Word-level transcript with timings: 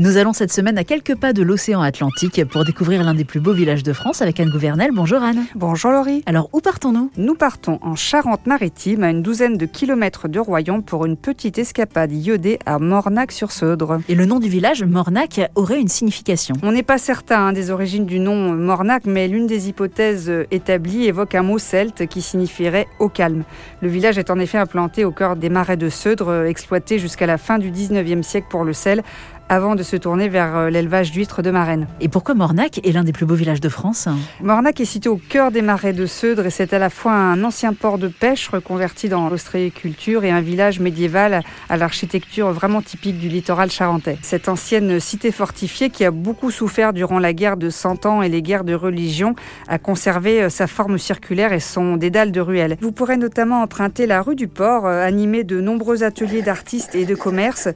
Nous 0.00 0.16
allons 0.16 0.32
cette 0.32 0.50
semaine 0.50 0.78
à 0.78 0.84
quelques 0.84 1.14
pas 1.14 1.34
de 1.34 1.42
l'océan 1.42 1.82
Atlantique 1.82 2.42
pour 2.46 2.64
découvrir 2.64 3.04
l'un 3.04 3.12
des 3.12 3.26
plus 3.26 3.38
beaux 3.38 3.52
villages 3.52 3.82
de 3.82 3.92
France 3.92 4.22
avec 4.22 4.40
Anne 4.40 4.48
Gouvernel. 4.48 4.92
Bonjour 4.94 5.22
Anne. 5.22 5.44
Bonjour 5.54 5.90
Laurie. 5.90 6.22
Alors 6.24 6.48
où 6.54 6.60
partons-nous? 6.60 7.10
Nous 7.18 7.34
partons 7.34 7.78
en 7.82 7.96
Charente-Maritime, 7.96 9.04
à 9.04 9.10
une 9.10 9.20
douzaine 9.20 9.58
de 9.58 9.66
kilomètres 9.66 10.26
de 10.26 10.40
Royan, 10.40 10.80
pour 10.80 11.04
une 11.04 11.18
petite 11.18 11.58
escapade 11.58 12.12
iodée 12.12 12.58
à 12.64 12.78
Mornac-sur-Seudre. 12.78 14.00
Et 14.08 14.14
le 14.14 14.24
nom 14.24 14.38
du 14.38 14.48
village, 14.48 14.82
Mornac, 14.84 15.38
aurait 15.54 15.78
une 15.78 15.88
signification? 15.88 16.54
On 16.62 16.72
n'est 16.72 16.82
pas 16.82 16.96
certain 16.96 17.48
hein, 17.48 17.52
des 17.52 17.70
origines 17.70 18.06
du 18.06 18.20
nom 18.20 18.54
Mornac, 18.54 19.04
mais 19.04 19.28
l'une 19.28 19.46
des 19.46 19.68
hypothèses 19.68 20.32
établies 20.50 21.08
évoque 21.08 21.34
un 21.34 21.42
mot 21.42 21.58
celte 21.58 22.06
qui 22.06 22.22
signifierait 22.22 22.86
au 23.00 23.10
calme. 23.10 23.44
Le 23.82 23.88
village 23.90 24.16
est 24.16 24.30
en 24.30 24.38
effet 24.38 24.56
implanté 24.56 25.04
au 25.04 25.10
cœur 25.10 25.36
des 25.36 25.50
marais 25.50 25.76
de 25.76 25.90
Seudre, 25.90 26.46
exploités 26.46 26.98
jusqu'à 26.98 27.26
la 27.26 27.36
fin 27.36 27.58
du 27.58 27.70
19e 27.70 28.22
siècle 28.22 28.46
pour 28.48 28.64
le 28.64 28.72
sel, 28.72 29.02
avant 29.50 29.74
de 29.74 29.82
se 29.82 29.96
tourner 29.96 30.28
vers 30.28 30.56
euh, 30.56 30.70
l'élevage 30.70 31.10
d'huîtres 31.10 31.42
de 31.42 31.50
marraine. 31.50 31.88
Et 32.00 32.08
pourquoi 32.08 32.34
Mornac 32.34 32.80
est 32.84 32.92
l'un 32.92 33.02
des 33.02 33.12
plus 33.12 33.26
beaux 33.26 33.34
villages 33.34 33.60
de 33.60 33.68
France? 33.68 34.08
Mornac 34.40 34.80
est 34.80 34.84
situé 34.84 35.10
au 35.10 35.16
cœur 35.16 35.50
des 35.50 35.60
marais 35.60 35.92
de 35.92 36.06
Seudre 36.06 36.46
et 36.46 36.50
c'est 36.50 36.72
à 36.72 36.78
la 36.78 36.88
fois 36.88 37.12
un 37.12 37.42
ancien 37.42 37.74
port 37.74 37.98
de 37.98 38.06
pêche 38.06 38.48
reconverti 38.48 39.08
dans 39.08 39.28
l'ostréiculture 39.28 40.22
et 40.22 40.30
un 40.30 40.40
village 40.40 40.78
médiéval 40.78 41.42
à 41.68 41.76
l'architecture 41.76 42.52
vraiment 42.52 42.80
typique 42.80 43.18
du 43.18 43.28
littoral 43.28 43.72
charentais. 43.72 44.18
Cette 44.22 44.48
ancienne 44.48 45.00
cité 45.00 45.32
fortifiée 45.32 45.90
qui 45.90 46.04
a 46.04 46.12
beaucoup 46.12 46.52
souffert 46.52 46.92
durant 46.92 47.18
la 47.18 47.32
guerre 47.32 47.56
de 47.56 47.70
Cent 47.70 48.06
Ans 48.06 48.22
et 48.22 48.28
les 48.28 48.42
guerres 48.42 48.64
de 48.64 48.74
religion 48.74 49.34
a 49.66 49.78
conservé 49.78 50.42
euh, 50.42 50.48
sa 50.48 50.68
forme 50.68 50.96
circulaire 50.96 51.52
et 51.52 51.60
son 51.60 51.96
dédale 51.96 52.30
de 52.30 52.40
ruelles. 52.40 52.76
Vous 52.80 52.92
pourrez 52.92 53.16
notamment 53.16 53.62
emprunter 53.62 54.06
la 54.06 54.22
rue 54.22 54.36
du 54.36 54.46
port, 54.46 54.86
euh, 54.86 55.04
animée 55.04 55.42
de 55.42 55.60
nombreux 55.60 56.04
ateliers 56.04 56.42
d'artistes 56.42 56.94
et 56.94 57.04
de 57.04 57.16
commerce. 57.16 57.68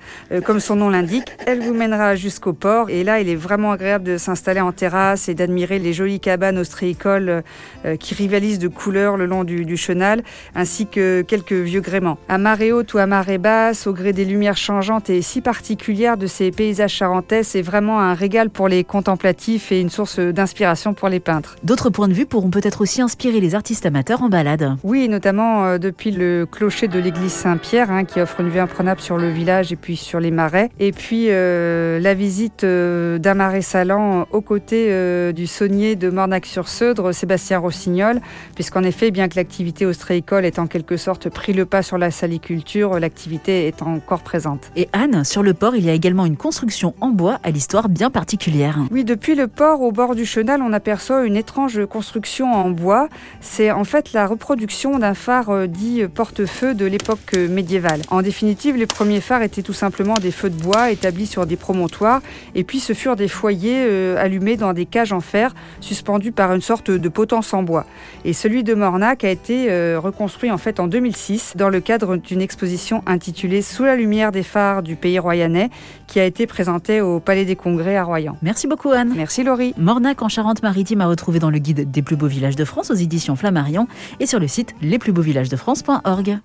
Comme 0.45 0.61
son 0.61 0.77
nom 0.77 0.91
l'indique, 0.91 1.27
elle 1.47 1.64
vous 1.65 1.75
mènera 1.75 2.17
jusqu'au 2.17 2.53
port. 2.53 2.91
Et 2.91 3.05
là, 3.05 3.21
il 3.21 3.29
est 3.29 3.35
vraiment 3.35 3.73
agréable 3.73 4.05
de 4.05 4.19
s'installer 4.19 4.61
en 4.61 4.73
terrasse 4.73 5.29
et 5.29 5.35
d'admirer 5.35 5.79
les 5.79 5.93
jolies 5.93 6.21
cabanes 6.21 6.59
ostréicoles 6.59 7.43
euh, 7.85 7.97
qui 7.97 8.15
rivalisent 8.15 8.59
de 8.59 8.69
couleurs 8.69 9.17
le 9.17 9.27
long 9.27 9.45
du, 9.45 9.77
chenal, 9.77 10.23
ainsi 10.55 10.87
que 10.87 11.23
quelques 11.23 11.53
vieux 11.53 11.81
gréments. 11.81 12.19
À 12.29 12.39
marée 12.39 12.73
haute 12.73 12.95
ou 12.95 12.99
à 12.99 13.07
marée 13.07 13.39
basse, 13.39 13.87
au 13.87 13.93
gré 13.93 14.13
des 14.13 14.25
lumières 14.25 14.57
changeantes 14.57 15.11
et 15.11 15.23
si 15.23 15.41
particulières 15.41 16.17
de 16.17 16.27
ces 16.27 16.51
paysages 16.51 16.95
charentais, 16.95 17.43
c'est 17.43 17.63
vraiment 17.63 18.01
un 18.01 18.15
régal 18.15 18.51
pour 18.51 18.69
les 18.69 18.85
contemplatifs 18.85 19.73
et 19.73 19.81
une 19.81 19.91
source 19.91 20.19
d'inspiration 20.19 20.95
pour 20.95 21.09
les 21.09 21.21
peintres. 21.21 21.57
D'autres 21.63 21.91
points 21.91 22.09
de 22.09 22.15
vue 22.15 22.27
pourront 22.27 22.51
peut-être 22.51 22.81
aussi 22.81 23.03
inspirer 23.03 23.41
les 23.41 23.55
artistes 23.55 23.87
amateurs 23.87 24.23
en 24.23 24.29
balade. 24.29 24.77
Oui, 24.83 25.09
notamment 25.09 25.65
euh, 25.65 25.79
depuis 25.79 26.11
le 26.11 26.47
clocher 26.51 26.89
de 26.89 26.99
l'église 26.99 27.33
Saint-Pierre, 27.33 27.91
hein, 27.91 28.05
qui 28.05 28.21
offre 28.21 28.41
une 28.41 28.49
vue 28.49 28.61
imprenable 28.61 29.01
sur 29.01 29.17
le 29.17 29.29
village 29.29 29.73
et 29.73 29.77
puis 29.77 29.97
sur 29.97 30.21
les 30.21 30.31
marais. 30.31 30.71
Et 30.79 30.93
puis 30.93 31.31
euh, 31.31 31.54
euh, 31.55 32.01
la 32.01 32.15
visite 32.15 32.65
euh, 32.65 33.19
d'Amaré 33.19 33.63
Salan 33.63 34.27
aux 34.33 34.41
côtés 34.41 34.87
euh, 34.89 35.33
du 35.33 35.47
saunier 35.47 35.97
de 35.97 36.11
Mornac-sur-Seudre, 36.11 37.13
Sébastien 37.13 37.59
Rossignol, 37.59 38.21
puisqu'en 38.55 38.83
effet, 38.83 39.11
bien 39.11 39.29
que 39.29 39.37
l'activité 39.37 39.87
ostréicole 39.87 40.45
ait 40.45 40.59
en 40.59 40.67
quelque 40.67 40.97
sorte 40.97 41.29
pris 41.29 41.53
le 41.53 41.65
pas 41.65 41.83
sur 41.83 41.99
la 41.99 42.11
saliculture, 42.11 42.99
l'activité 42.99 43.67
est 43.67 43.83
encore 43.83 44.23
présente. 44.23 44.71
Et 44.77 44.89
Anne, 44.93 45.25
sur 45.25 45.43
le 45.43 45.55
port, 45.55 45.77
il 45.77 45.85
y 45.85 45.91
a 45.91 45.93
également 45.93 46.27
une 46.27 46.37
construction 46.37 46.95
en 47.01 47.09
bois 47.09 47.39
à 47.43 47.51
l'histoire 47.51 47.89
bien 47.89 48.11
particulière. 48.11 48.79
Oui, 48.91 49.05
depuis 49.05 49.35
le 49.35 49.47
port 49.47 49.81
au 49.81 49.93
bord 49.93 50.15
du 50.15 50.27
chenal, 50.27 50.63
on 50.63 50.73
aperçoit 50.73 51.25
une 51.25 51.37
étrange 51.37 51.87
construction 51.87 52.53
en 52.53 52.71
bois. 52.71 53.09
C'est 53.41 53.71
en 53.71 53.85
fait 53.85 54.13
la 54.13 54.27
reproduction 54.27 54.99
d'un 54.99 55.15
phare 55.15 55.69
dit 55.69 56.03
porte-feu 56.13 56.75
de 56.75 56.87
l'époque 56.87 57.35
médiévale. 57.35 58.03
En 58.11 58.23
définitive, 58.23 58.77
les 58.77 58.87
premiers 58.87 59.21
phares 59.21 59.43
étaient 59.43 59.63
tout 59.63 59.73
simplement 59.73 60.15
des 60.15 60.31
feux 60.31 60.51
de 60.51 60.61
bois 60.61 60.91
établis 60.91 61.27
sur 61.27 61.44
des 61.47 61.57
promontoires. 61.57 62.21
Et 62.55 62.65
puis 62.65 62.81
ce 62.81 62.93
furent 62.93 63.17
des 63.17 63.29
foyers 63.29 63.85
euh, 63.87 64.17
allumés 64.23 64.57
dans 64.57 64.73
des 64.73 64.87
cages 64.87 65.13
en 65.13 65.21
fer 65.21 65.55
suspendus 65.81 66.33
par 66.33 66.53
une 66.53 66.61
sorte 66.61 66.91
de 66.91 67.09
potence 67.09 67.55
en 67.55 67.63
bois. 67.63 67.87
Et 68.25 68.33
celui 68.33 68.65
de 68.65 68.75
Mornac 68.75 69.25
a 69.25 69.31
été 69.31 69.71
euh, 69.71 69.99
reconstruit 70.03 70.51
en 70.51 70.59
fait 70.59 70.81
en 70.81 70.87
2006 70.87 71.55
dans 71.57 71.69
le 71.69 71.81
cadre 71.81 72.17
d'une 72.17 72.41
exposition 72.41 73.03
intitulée 73.07 73.63
Sous 73.63 73.85
la 73.85 73.97
lumière 73.97 74.33
des 74.33 74.43
phares 74.43 74.83
du 74.83 74.97
pays 74.97 75.19
royanais 75.19 75.71
qui 76.07 76.21
a 76.21 76.25
été 76.25 76.47
présentée 76.47 77.01
au 77.01 77.21
Palais 77.21 77.45
des 77.45 77.57
Congrès 77.57 77.97
à 77.97 78.05
Royan. 78.05 78.37
Merci 78.43 78.67
beaucoup 78.67 78.91
Anne. 78.91 79.13
Merci 79.17 79.43
Laurie. 79.43 79.75
Mornac 79.79 80.23
en 80.23 80.29
Charente-Maritime 80.29 81.01
à 81.01 81.07
retrouver 81.07 81.39
dans 81.39 81.51
le 81.51 81.59
guide 81.59 81.91
des 81.91 82.03
plus 82.03 82.17
beaux 82.17 82.27
villages 82.27 82.57
de 82.57 82.65
France 82.65 82.91
aux 82.91 82.95
éditions 82.95 83.37
Flammarion 83.37 83.87
et 84.21 84.27
sur 84.27 84.39
le 84.39 84.49
site 84.49 84.75
lesplusbeauxvillagesdefrance.org. 84.83 86.39